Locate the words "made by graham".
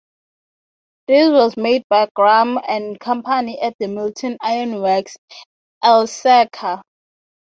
1.57-2.57